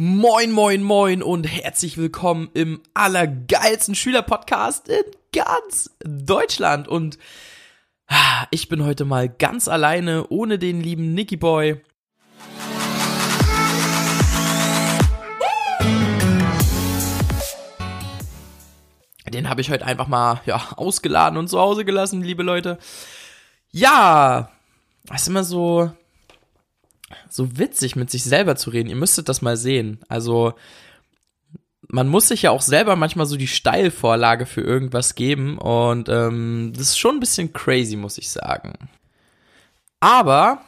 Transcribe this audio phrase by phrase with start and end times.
[0.00, 5.02] Moin, moin, moin und herzlich willkommen im allergeilsten Schülerpodcast in
[5.32, 6.86] ganz Deutschland.
[6.86, 7.18] Und
[8.06, 11.82] ah, ich bin heute mal ganz alleine, ohne den lieben Nicky Boy.
[19.28, 22.78] Den habe ich heute einfach mal ja, ausgeladen und zu Hause gelassen, liebe Leute.
[23.72, 24.52] Ja,
[25.06, 25.90] das ist immer so
[27.28, 28.88] so witzig, mit sich selber zu reden.
[28.90, 30.00] Ihr müsstet das mal sehen.
[30.08, 30.54] Also,
[31.88, 36.72] man muss sich ja auch selber manchmal so die Steilvorlage für irgendwas geben und ähm,
[36.74, 38.74] das ist schon ein bisschen crazy, muss ich sagen.
[40.00, 40.62] Aber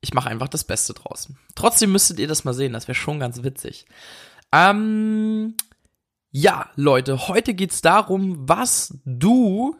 [0.00, 1.28] ich mache einfach das Beste draus.
[1.54, 3.86] Trotzdem müsstet ihr das mal sehen, das wäre schon ganz witzig.
[4.52, 5.54] Ähm,
[6.30, 9.76] ja, Leute, heute geht's darum, was du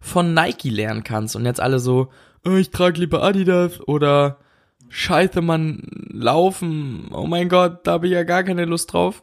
[0.00, 1.36] von Nike lernen kannst.
[1.36, 2.10] Und jetzt alle so,
[2.44, 4.38] oh, ich trage lieber Adidas oder
[4.88, 9.22] Scheiße, man, laufen, oh mein Gott, da habe ich ja gar keine Lust drauf.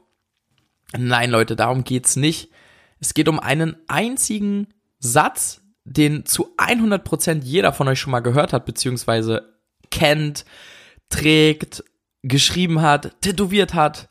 [0.97, 2.51] Nein, Leute, darum geht's nicht.
[2.99, 4.67] Es geht um einen einzigen
[4.99, 9.53] Satz, den zu 100% jeder von euch schon mal gehört hat, beziehungsweise
[9.91, 10.45] kennt,
[11.09, 11.83] trägt,
[12.23, 14.09] geschrieben hat, tätowiert hat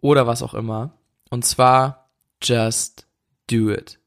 [0.00, 0.98] oder was auch immer.
[1.30, 2.10] Und zwar,
[2.42, 3.06] just
[3.50, 3.98] do it.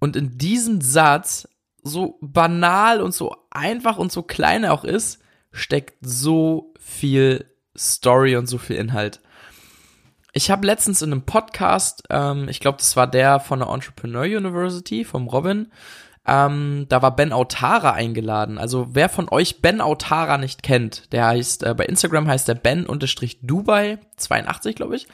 [0.00, 1.48] Und in diesem Satz
[1.84, 5.20] so banal und so einfach und so klein er auch ist,
[5.52, 7.44] steckt so viel
[7.76, 9.20] Story und so viel Inhalt.
[10.32, 14.24] Ich habe letztens in einem Podcast, ähm, ich glaube, das war der von der Entrepreneur
[14.24, 15.70] University, vom Robin,
[16.26, 18.58] ähm, da war Ben Autara eingeladen.
[18.58, 22.54] Also wer von euch Ben Autara nicht kennt, der heißt, äh, bei Instagram heißt der
[22.54, 25.06] Ben-Dubai 82, glaube ich.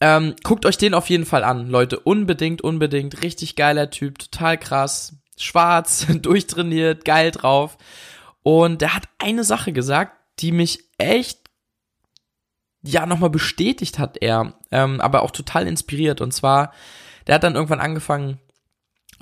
[0.00, 1.98] Ähm, guckt euch den auf jeden Fall an, Leute.
[1.98, 3.22] Unbedingt, unbedingt.
[3.22, 7.76] Richtig geiler Typ, total krass schwarz, durchtrainiert, geil drauf.
[8.42, 11.40] Und er hat eine Sache gesagt, die mich echt
[12.82, 16.20] ja nochmal bestätigt hat er, ähm, aber auch total inspiriert.
[16.20, 16.72] Und zwar,
[17.26, 18.38] der hat dann irgendwann angefangen,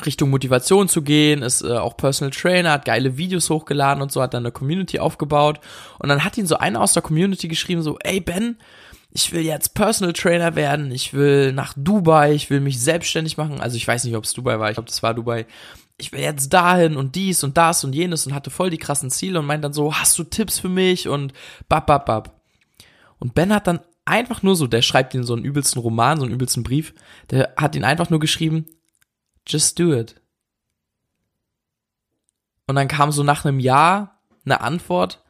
[0.05, 4.21] Richtung Motivation zu gehen, ist äh, auch Personal Trainer, hat geile Videos hochgeladen und so,
[4.21, 5.61] hat dann eine Community aufgebaut.
[5.99, 8.59] Und dann hat ihn so einer aus der Community geschrieben, so, ey Ben,
[9.11, 13.61] ich will jetzt Personal Trainer werden, ich will nach Dubai, ich will mich selbstständig machen.
[13.61, 15.47] Also ich weiß nicht, ob es Dubai war, ich glaube, das war Dubai
[15.97, 19.10] ich will jetzt dahin und dies und das und jenes und hatte voll die krassen
[19.10, 21.32] Ziele und meint dann so, hast du Tipps für mich und
[21.69, 22.41] bab, bab, bab.
[23.19, 26.25] Und Ben hat dann einfach nur so, der schreibt ihn so einen übelsten Roman, so
[26.25, 26.94] einen übelsten Brief,
[27.31, 28.66] der hat ihn einfach nur geschrieben,
[29.47, 30.21] just do it.
[32.66, 35.22] Und dann kam so nach einem Jahr eine Antwort,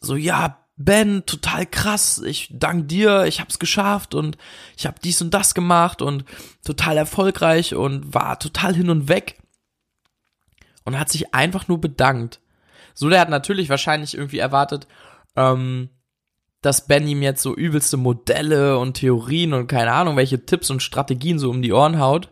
[0.00, 4.36] so, ja, Ben, total krass, ich dank dir, ich hab's geschafft und
[4.76, 6.24] ich hab dies und das gemacht und
[6.64, 9.38] total erfolgreich und war total hin und weg
[10.84, 12.40] und hat sich einfach nur bedankt.
[12.92, 14.86] So, der hat natürlich wahrscheinlich irgendwie erwartet,
[15.34, 15.88] ähm,
[16.60, 20.82] dass Ben ihm jetzt so übelste Modelle und Theorien und keine Ahnung, welche Tipps und
[20.82, 22.30] Strategien so um die Ohren haut.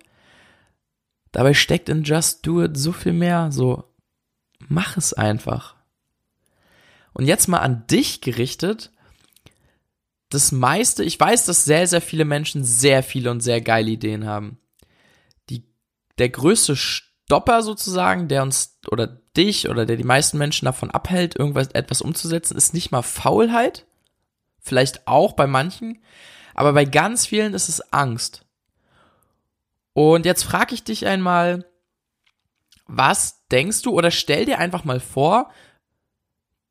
[1.33, 3.85] Dabei steckt in Just Do It so viel mehr, so
[4.69, 5.74] mach es einfach.
[7.15, 8.91] Und jetzt mal an dich gerichtet.
[10.29, 14.27] Das meiste, ich weiß, dass sehr, sehr viele Menschen sehr viele und sehr geile Ideen
[14.27, 14.59] haben.
[15.49, 15.65] Die,
[16.19, 21.37] der größte Stopper sozusagen, der uns oder dich oder der die meisten Menschen davon abhält,
[21.37, 23.87] irgendwas etwas umzusetzen, ist nicht mal Faulheit.
[24.61, 26.03] Vielleicht auch bei manchen.
[26.55, 28.45] Aber bei ganz vielen ist es Angst.
[29.93, 31.65] Und jetzt frage ich dich einmal,
[32.87, 35.51] was denkst du oder stell dir einfach mal vor,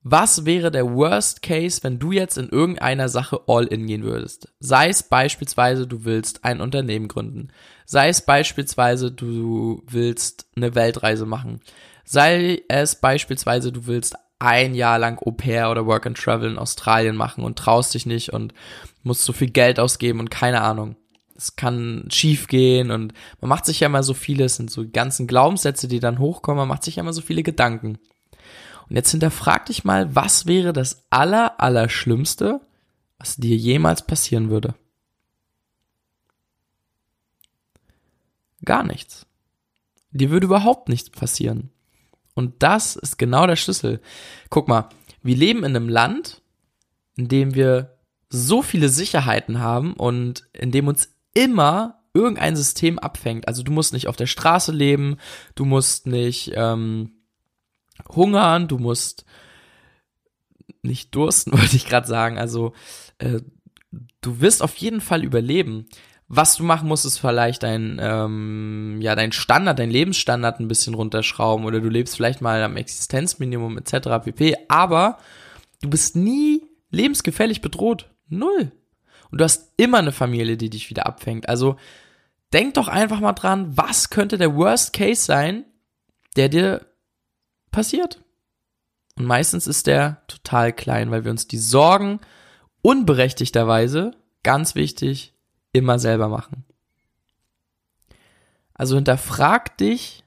[0.04, 4.54] was wäre der Worst Case, wenn du jetzt in irgendeiner Sache all in gehen würdest?
[4.60, 7.50] Sei es beispielsweise, du willst ein Unternehmen gründen.
[7.86, 11.62] Sei es beispielsweise, du willst eine Weltreise machen.
[12.04, 16.58] Sei es beispielsweise, du willst ein Jahr lang Au pair oder Work and Travel in
[16.58, 18.54] Australien machen und traust dich nicht und
[19.04, 20.98] musst so viel Geld ausgeben und keine Ahnung.
[21.36, 24.86] Es kann schief gehen und man macht sich ja immer so viele, es sind so
[24.86, 28.00] ganzen Glaubenssätze, die dann hochkommen, man macht sich ja immer so viele Gedanken.
[28.90, 31.90] Und jetzt hinterfrag dich mal, was wäre das aller, aller
[33.18, 34.76] was dir jemals passieren würde?
[38.66, 39.26] Gar nichts.
[40.12, 41.72] Dir würde überhaupt nichts passieren.
[42.34, 44.02] Und das ist genau der Schlüssel.
[44.50, 44.90] Guck mal,
[45.22, 46.42] wir leben in einem Land,
[47.16, 47.98] in dem wir
[48.30, 53.48] so viele Sicherheiten haben und in dem uns immer irgendein System abfängt.
[53.48, 55.18] Also du musst nicht auf der Straße leben,
[55.56, 57.12] du musst nicht ähm,
[58.10, 59.26] hungern, du musst
[60.82, 62.38] nicht dursten, wollte ich gerade sagen.
[62.38, 62.74] Also
[63.18, 63.42] äh,
[64.22, 65.88] du wirst auf jeden Fall überleben.
[66.28, 70.94] Was du machen musst, ist vielleicht dein, ähm, ja, dein Standard, dein Lebensstandard ein bisschen
[70.94, 74.24] runterschrauben oder du lebst vielleicht mal am Existenzminimum etc.
[74.24, 74.56] pp.
[74.68, 75.20] Aber
[75.82, 78.10] du bist nie, lebensgefährlich bedroht.
[78.30, 78.72] Null.
[79.30, 81.50] Und du hast immer eine Familie, die dich wieder abfängt.
[81.50, 81.76] Also
[82.54, 85.66] denk doch einfach mal dran, was könnte der Worst Case sein,
[86.36, 86.86] der dir
[87.74, 88.24] passiert.
[89.18, 92.22] Und meistens ist der total klein, weil wir uns die Sorgen
[92.82, 94.12] unberechtigterweise,
[94.44, 95.34] ganz wichtig,
[95.74, 96.64] immer selber machen.
[98.74, 100.24] Also hinterfrag dich,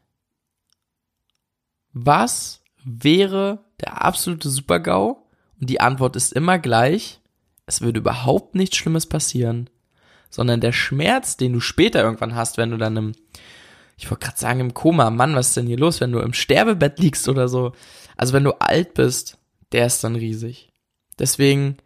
[1.93, 5.27] was wäre der absolute Supergau?
[5.61, 7.21] Und die Antwort ist immer gleich,
[7.67, 9.69] es würde überhaupt nichts Schlimmes passieren,
[10.31, 13.13] sondern der Schmerz, den du später irgendwann hast, wenn du dann im,
[13.97, 16.33] ich wollte gerade sagen im Koma, Mann, was ist denn hier los, wenn du im
[16.35, 17.73] Sterbebett liegst oder so,
[18.17, 19.39] also wenn du alt bist,
[19.73, 20.73] der ist dann riesig.
[21.19, 21.79] Deswegen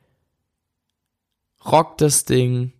[1.65, 2.73] rock das Ding,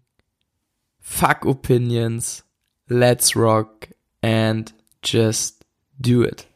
[0.99, 2.45] fuck opinions,
[2.87, 3.89] let's rock
[4.23, 4.75] and
[5.05, 5.65] just
[5.99, 6.50] do it.